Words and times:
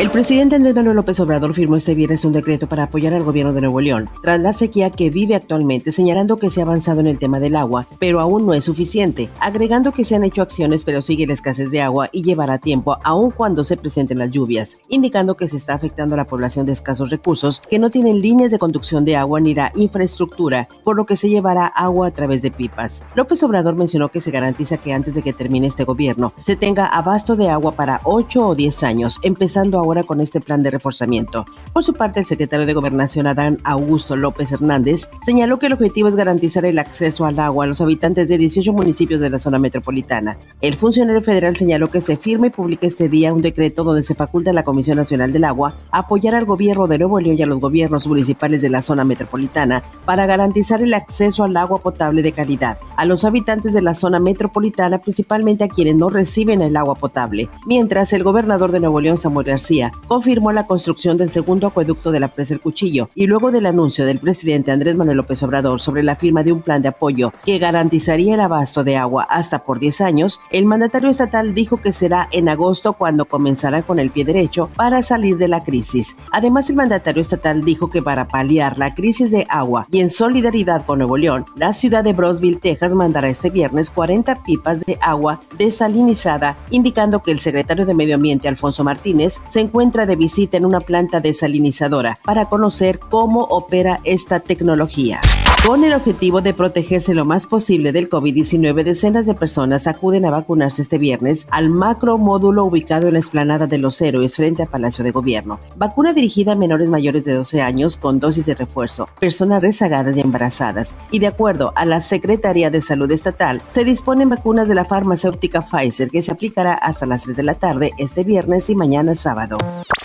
El 0.00 0.10
presidente 0.10 0.56
Andrés 0.56 0.74
Manuel 0.74 0.96
López 0.96 1.20
Obrador 1.20 1.52
firmó 1.52 1.76
este 1.76 1.94
viernes 1.94 2.24
un 2.24 2.32
decreto 2.32 2.66
para 2.66 2.84
apoyar 2.84 3.12
al 3.12 3.22
gobierno 3.22 3.52
de 3.52 3.60
Nuevo 3.60 3.82
León 3.82 4.08
tras 4.22 4.40
la 4.40 4.54
sequía 4.54 4.88
que 4.88 5.10
vive 5.10 5.34
actualmente, 5.34 5.92
señalando 5.92 6.38
que 6.38 6.48
se 6.48 6.60
ha 6.60 6.64
avanzado 6.64 7.00
en 7.00 7.06
el 7.06 7.18
tema 7.18 7.38
del 7.38 7.54
agua, 7.54 7.86
pero 7.98 8.18
aún 8.18 8.46
no 8.46 8.54
es 8.54 8.64
suficiente, 8.64 9.28
agregando 9.40 9.92
que 9.92 10.06
se 10.06 10.14
han 10.16 10.24
hecho 10.24 10.40
acciones 10.40 10.84
pero 10.84 11.02
sigue 11.02 11.26
la 11.26 11.34
escasez 11.34 11.70
de 11.70 11.82
agua 11.82 12.08
y 12.12 12.22
llevará 12.22 12.56
tiempo 12.56 12.96
aun 13.04 13.30
cuando 13.30 13.62
se 13.62 13.76
presenten 13.76 14.16
las 14.16 14.30
lluvias, 14.30 14.78
indicando 14.88 15.36
que 15.36 15.48
se 15.48 15.58
está 15.58 15.74
afectando 15.74 16.14
a 16.14 16.16
la 16.16 16.26
población 16.26 16.64
de 16.64 16.72
escasos 16.72 17.10
recursos 17.10 17.60
que 17.68 17.78
no 17.78 17.90
tienen 17.90 18.20
líneas 18.20 18.52
de 18.52 18.58
conducción 18.58 19.04
de 19.04 19.16
agua 19.16 19.38
ni 19.38 19.54
la 19.54 19.70
infraestructura, 19.74 20.66
por 20.82 20.96
lo 20.96 21.04
que 21.04 21.16
se 21.16 21.28
llevará 21.28 21.66
agua 21.66 22.06
a 22.06 22.10
través 22.10 22.40
de 22.40 22.50
pipas. 22.50 23.04
López 23.16 23.42
Obrador 23.42 23.76
mencionó 23.76 24.08
que 24.08 24.22
se 24.22 24.30
garantiza 24.30 24.78
que 24.78 24.94
antes 24.94 25.14
de 25.14 25.20
que 25.20 25.34
termine 25.34 25.66
este 25.66 25.84
gobierno 25.84 26.32
se 26.40 26.56
tenga 26.56 26.86
abasto 26.86 27.36
de 27.36 27.50
agua 27.50 27.72
para 27.72 28.00
8 28.04 28.48
o 28.48 28.54
10 28.54 28.82
años, 28.82 29.20
empezando 29.22 29.78
a 29.78 29.89
con 30.04 30.20
este 30.20 30.40
plan 30.40 30.62
de 30.62 30.70
reforzamiento. 30.70 31.44
Por 31.72 31.82
su 31.82 31.94
parte, 31.94 32.20
el 32.20 32.26
secretario 32.26 32.64
de 32.64 32.74
Gobernación 32.74 33.26
Adán 33.26 33.58
Augusto 33.64 34.16
López 34.16 34.52
Hernández 34.52 35.10
señaló 35.24 35.58
que 35.58 35.66
el 35.66 35.72
objetivo 35.72 36.08
es 36.08 36.16
garantizar 36.16 36.64
el 36.64 36.78
acceso 36.78 37.24
al 37.24 37.38
agua 37.40 37.64
a 37.64 37.66
los 37.66 37.80
habitantes 37.80 38.28
de 38.28 38.38
18 38.38 38.72
municipios 38.72 39.20
de 39.20 39.30
la 39.30 39.38
zona 39.38 39.58
metropolitana. 39.58 40.38
El 40.60 40.76
funcionario 40.76 41.20
federal 41.20 41.56
señaló 41.56 41.88
que 41.88 42.00
se 42.00 42.16
firme 42.16 42.46
y 42.46 42.50
publique 42.50 42.86
este 42.86 43.08
día 43.08 43.34
un 43.34 43.42
decreto 43.42 43.84
donde 43.84 44.02
se 44.02 44.14
faculta 44.14 44.50
a 44.50 44.54
la 44.54 44.62
Comisión 44.62 44.96
Nacional 44.96 45.32
del 45.32 45.44
Agua 45.44 45.74
a 45.90 45.98
apoyar 45.98 46.34
al 46.34 46.44
gobierno 46.44 46.86
de 46.86 46.98
Nuevo 46.98 47.20
León 47.20 47.36
y 47.38 47.42
a 47.42 47.46
los 47.46 47.60
gobiernos 47.60 48.06
municipales 48.06 48.62
de 48.62 48.70
la 48.70 48.82
zona 48.82 49.04
metropolitana 49.04 49.82
para 50.04 50.26
garantizar 50.26 50.82
el 50.82 50.94
acceso 50.94 51.44
al 51.44 51.56
agua 51.56 51.78
potable 51.78 52.22
de 52.22 52.32
calidad 52.32 52.78
a 52.96 53.04
los 53.06 53.24
habitantes 53.24 53.72
de 53.72 53.82
la 53.82 53.94
zona 53.94 54.20
metropolitana, 54.20 54.98
principalmente 54.98 55.64
a 55.64 55.68
quienes 55.68 55.96
no 55.96 56.10
reciben 56.10 56.60
el 56.60 56.76
agua 56.76 56.94
potable. 56.94 57.48
Mientras 57.66 58.12
el 58.12 58.22
gobernador 58.22 58.72
de 58.72 58.80
Nuevo 58.80 59.00
León, 59.00 59.16
Samuel 59.16 59.46
García, 59.46 59.79
confirmó 60.06 60.52
la 60.52 60.66
construcción 60.66 61.16
del 61.16 61.30
segundo 61.30 61.66
acueducto 61.66 62.12
de 62.12 62.20
la 62.20 62.28
presa 62.28 62.54
El 62.54 62.60
Cuchillo 62.60 63.08
y 63.14 63.26
luego 63.26 63.50
del 63.50 63.66
anuncio 63.66 64.04
del 64.04 64.18
presidente 64.18 64.72
Andrés 64.72 64.96
Manuel 64.96 65.16
López 65.16 65.42
Obrador 65.42 65.80
sobre 65.80 66.02
la 66.02 66.16
firma 66.16 66.42
de 66.42 66.52
un 66.52 66.62
plan 66.62 66.82
de 66.82 66.88
apoyo 66.88 67.32
que 67.44 67.58
garantizaría 67.58 68.34
el 68.34 68.40
abasto 68.40 68.84
de 68.84 68.96
agua 68.96 69.26
hasta 69.28 69.64
por 69.64 69.78
10 69.78 70.00
años, 70.00 70.40
el 70.50 70.66
mandatario 70.66 71.10
estatal 71.10 71.54
dijo 71.54 71.78
que 71.78 71.92
será 71.92 72.28
en 72.32 72.48
agosto 72.48 72.92
cuando 72.92 73.24
comenzará 73.24 73.82
con 73.82 73.98
el 73.98 74.10
pie 74.10 74.24
derecho 74.24 74.70
para 74.76 75.02
salir 75.02 75.36
de 75.36 75.48
la 75.48 75.62
crisis. 75.62 76.16
Además, 76.32 76.68
el 76.70 76.76
mandatario 76.76 77.20
estatal 77.20 77.64
dijo 77.64 77.90
que 77.90 78.02
para 78.02 78.28
paliar 78.28 78.78
la 78.78 78.94
crisis 78.94 79.30
de 79.30 79.46
agua 79.48 79.86
y 79.90 80.00
en 80.00 80.10
solidaridad 80.10 80.84
con 80.84 80.98
Nuevo 80.98 81.16
León, 81.16 81.44
la 81.56 81.72
ciudad 81.72 82.04
de 82.04 82.12
Brosville, 82.12 82.58
Texas 82.60 82.94
mandará 82.94 83.28
este 83.28 83.50
viernes 83.50 83.90
40 83.90 84.42
pipas 84.42 84.80
de 84.80 84.98
agua 85.00 85.40
desalinizada, 85.58 86.56
indicando 86.70 87.22
que 87.22 87.30
el 87.30 87.40
secretario 87.40 87.86
de 87.86 87.94
Medio 87.94 88.14
Ambiente 88.14 88.48
Alfonso 88.48 88.84
Martínez 88.84 89.40
se 89.48 89.60
encuentra 89.70 90.04
de 90.04 90.16
visita 90.16 90.56
en 90.56 90.66
una 90.66 90.80
planta 90.80 91.20
desalinizadora 91.20 92.18
para 92.24 92.46
conocer 92.46 92.98
cómo 92.98 93.44
opera 93.44 94.00
esta 94.02 94.40
tecnología. 94.40 95.20
Con 95.66 95.84
el 95.84 95.92
objetivo 95.92 96.40
de 96.40 96.54
protegerse 96.54 97.12
lo 97.12 97.26
más 97.26 97.44
posible 97.44 97.92
del 97.92 98.08
COVID-19, 98.08 98.82
decenas 98.82 99.26
de 99.26 99.34
personas 99.34 99.86
acuden 99.86 100.24
a 100.24 100.30
vacunarse 100.30 100.80
este 100.80 100.96
viernes 100.96 101.46
al 101.50 101.68
macro 101.68 102.16
módulo 102.16 102.64
ubicado 102.64 103.06
en 103.06 103.12
la 103.12 103.18
explanada 103.18 103.66
de 103.66 103.76
los 103.76 104.00
héroes 104.00 104.36
frente 104.36 104.62
al 104.62 104.68
Palacio 104.68 105.04
de 105.04 105.10
Gobierno. 105.10 105.60
Vacuna 105.76 106.14
dirigida 106.14 106.52
a 106.52 106.56
menores 106.56 106.88
mayores 106.88 107.26
de 107.26 107.34
12 107.34 107.60
años 107.60 107.98
con 107.98 108.18
dosis 108.18 108.46
de 108.46 108.54
refuerzo, 108.54 109.06
personas 109.20 109.60
rezagadas 109.60 110.16
y 110.16 110.20
embarazadas. 110.20 110.96
Y 111.10 111.18
de 111.18 111.26
acuerdo 111.26 111.74
a 111.76 111.84
la 111.84 112.00
Secretaría 112.00 112.70
de 112.70 112.80
Salud 112.80 113.10
Estatal, 113.12 113.60
se 113.70 113.84
disponen 113.84 114.30
vacunas 114.30 114.66
de 114.66 114.74
la 114.74 114.86
farmacéutica 114.86 115.60
Pfizer 115.60 116.08
que 116.08 116.22
se 116.22 116.32
aplicará 116.32 116.72
hasta 116.72 117.04
las 117.04 117.24
3 117.24 117.36
de 117.36 117.42
la 117.42 117.54
tarde 117.54 117.92
este 117.98 118.24
viernes 118.24 118.70
y 118.70 118.74
mañana 118.74 119.14
sábado. 119.14 119.58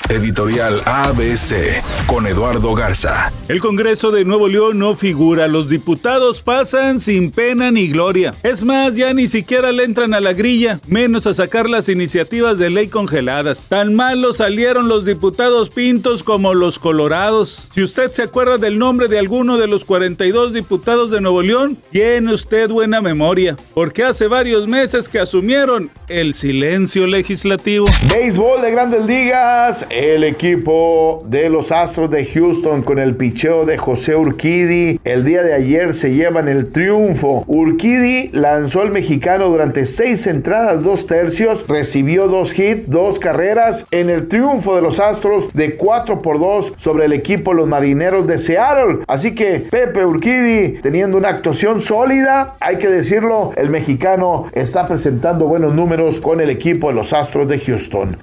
Editorial 0.10 0.82
ABC 0.86 1.82
con 2.06 2.28
Eduardo 2.28 2.76
Garza. 2.76 3.32
El 3.48 3.60
Congreso 3.60 4.12
de 4.12 4.24
Nuevo 4.24 4.48
León 4.48 4.78
no 4.78 4.94
figura. 4.94 5.45
Los 5.48 5.70
diputados 5.70 6.42
pasan 6.42 7.00
sin 7.00 7.32
pena 7.32 7.72
ni 7.72 7.88
gloria. 7.88 8.34
Es 8.44 8.64
más, 8.64 8.96
ya 8.96 9.14
ni 9.14 9.28
siquiera 9.28 9.72
le 9.72 9.84
entran 9.84 10.14
a 10.14 10.20
la 10.20 10.34
grilla, 10.34 10.80
menos 10.88 11.28
a 11.28 11.34
sacar 11.34 11.70
las 11.70 11.90
iniciativas 11.90 12.58
de 12.58 12.70
ley 12.70 12.88
congeladas. 12.88 13.68
Tan 13.68 13.94
malos 13.94 14.38
salieron 14.38 14.88
los 14.88 15.06
diputados 15.06 15.70
pintos 15.70 16.24
como 16.24 16.54
los 16.54 16.80
colorados. 16.80 17.68
Si 17.74 17.84
usted 17.84 18.12
se 18.12 18.24
acuerda 18.24 18.58
del 18.58 18.80
nombre 18.80 19.08
de 19.08 19.20
alguno 19.20 19.58
de 19.58 19.68
los 19.68 19.86
42 19.86 20.54
diputados 20.54 21.12
de 21.12 21.22
Nuevo 21.22 21.42
León, 21.42 21.78
tiene 21.92 22.34
usted 22.34 22.70
buena 22.70 23.02
memoria, 23.02 23.56
porque 23.74 24.04
hace 24.04 24.28
varios 24.28 24.68
meses 24.68 25.10
que 25.10 25.20
asumieron 25.20 25.90
el 26.08 26.34
silencio 26.34 27.08
legislativo. 27.08 27.86
Béisbol 28.10 28.62
de 28.62 28.72
grandes 28.72 29.06
ligas 29.06 29.86
el 29.90 30.24
equipo 30.24 31.24
de 31.28 31.50
los 31.50 31.72
Astros 31.72 32.10
de 32.10 32.26
Houston 32.26 32.84
con 32.84 33.00
el 33.00 33.16
picheo 33.16 33.66
de 33.66 33.78
José 33.78 34.16
Urquidi 34.16 35.00
el 35.04 35.24
de 35.44 35.54
ayer 35.54 35.94
se 35.94 36.14
llevan 36.14 36.48
el 36.48 36.72
triunfo. 36.72 37.44
Urquidi 37.48 38.30
lanzó 38.34 38.82
al 38.82 38.92
mexicano 38.92 39.50
durante 39.50 39.86
seis 39.86 40.28
entradas, 40.28 40.84
dos 40.84 41.08
tercios, 41.08 41.66
recibió 41.68 42.28
dos 42.28 42.58
hits, 42.58 42.90
dos 42.90 43.20
carreras 43.20 43.86
en 43.92 44.10
el 44.10 44.28
triunfo 44.28 44.76
de 44.76 44.82
los 44.82 45.00
Astros 45.00 45.54
de 45.54 45.76
4 45.76 46.20
por 46.20 46.40
2 46.40 46.74
sobre 46.78 47.06
el 47.06 47.14
equipo 47.14 47.54
los 47.54 47.68
Marineros 47.68 48.28
de 48.28 48.38
Seattle. 48.38 49.00
Así 49.08 49.34
que 49.34 49.60
Pepe 49.60 50.06
Urquidi 50.06 50.80
teniendo 50.82 51.18
una 51.18 51.30
actuación 51.30 51.82
sólida, 51.82 52.56
hay 52.60 52.78
que 52.78 52.90
decirlo, 52.90 53.52
el 53.56 53.70
mexicano 53.70 54.48
está 54.54 54.88
presentando 54.88 55.46
buenos 55.48 55.74
números 55.74 56.20
con 56.20 56.42
el 56.42 56.50
equipo 56.50 56.90
de 56.90 56.96
los 56.96 57.14
Astros 57.14 57.48
de 57.48 57.60
Houston. 57.60 58.18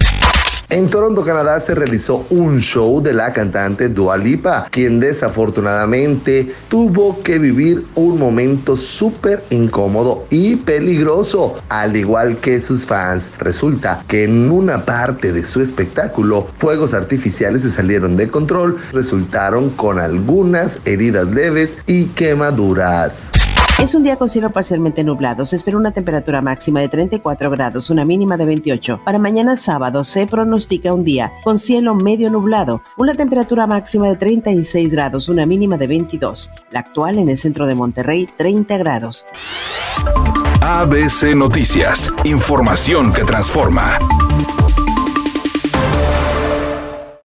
En 0.72 0.88
Toronto, 0.88 1.22
Canadá, 1.22 1.60
se 1.60 1.74
realizó 1.74 2.24
un 2.30 2.58
show 2.60 3.02
de 3.02 3.12
la 3.12 3.30
cantante 3.30 3.90
Dua 3.90 4.16
Lipa, 4.16 4.68
quien 4.70 5.00
desafortunadamente 5.00 6.50
tuvo 6.68 7.20
que 7.20 7.38
vivir 7.38 7.86
un 7.94 8.18
momento 8.18 8.74
súper 8.78 9.44
incómodo 9.50 10.24
y 10.30 10.56
peligroso, 10.56 11.56
al 11.68 11.94
igual 11.94 12.38
que 12.38 12.58
sus 12.58 12.86
fans. 12.86 13.30
Resulta 13.38 14.02
que 14.08 14.24
en 14.24 14.50
una 14.50 14.86
parte 14.86 15.30
de 15.30 15.44
su 15.44 15.60
espectáculo, 15.60 16.46
fuegos 16.54 16.94
artificiales 16.94 17.60
se 17.60 17.70
salieron 17.70 18.16
de 18.16 18.30
control, 18.30 18.78
resultaron 18.94 19.68
con 19.68 19.98
algunas 19.98 20.80
heridas 20.86 21.26
leves 21.26 21.76
y 21.86 22.06
quemaduras. 22.06 23.30
Es 23.78 23.94
un 23.94 24.04
día 24.04 24.16
con 24.16 24.30
cielo 24.30 24.50
parcialmente 24.50 25.02
nublado. 25.02 25.44
Se 25.44 25.56
espera 25.56 25.76
una 25.76 25.90
temperatura 25.92 26.40
máxima 26.40 26.80
de 26.80 26.88
34 26.88 27.50
grados, 27.50 27.90
una 27.90 28.04
mínima 28.04 28.36
de 28.36 28.44
28. 28.44 29.00
Para 29.04 29.18
mañana 29.18 29.56
sábado 29.56 30.04
se 30.04 30.26
pronostica 30.26 30.94
un 30.94 31.04
día 31.04 31.32
con 31.42 31.58
cielo 31.58 31.94
medio 31.94 32.30
nublado, 32.30 32.82
una 32.96 33.14
temperatura 33.14 33.66
máxima 33.66 34.08
de 34.08 34.16
36 34.16 34.92
grados, 34.92 35.28
una 35.28 35.46
mínima 35.46 35.76
de 35.76 35.88
22. 35.88 36.52
La 36.70 36.80
actual 36.80 37.18
en 37.18 37.28
el 37.28 37.36
centro 37.36 37.66
de 37.66 37.74
Monterrey, 37.74 38.28
30 38.36 38.78
grados. 38.78 39.26
ABC 40.60 41.34
Noticias, 41.34 42.12
información 42.24 43.12
que 43.12 43.24
transforma. 43.24 43.98